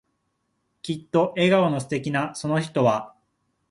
[0.81, 3.13] きっと笑顔の素敵なその人は、